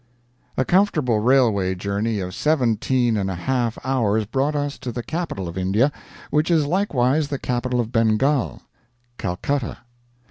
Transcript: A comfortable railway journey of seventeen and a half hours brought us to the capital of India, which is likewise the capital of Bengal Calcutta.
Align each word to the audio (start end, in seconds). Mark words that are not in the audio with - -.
A 0.57 0.65
comfortable 0.65 1.19
railway 1.19 1.75
journey 1.75 2.19
of 2.21 2.33
seventeen 2.33 3.15
and 3.17 3.29
a 3.29 3.35
half 3.35 3.77
hours 3.85 4.25
brought 4.25 4.55
us 4.55 4.79
to 4.79 4.91
the 4.91 5.03
capital 5.03 5.47
of 5.47 5.59
India, 5.59 5.91
which 6.31 6.49
is 6.49 6.65
likewise 6.65 7.27
the 7.27 7.37
capital 7.37 7.79
of 7.79 7.91
Bengal 7.91 8.63
Calcutta. 9.19 9.77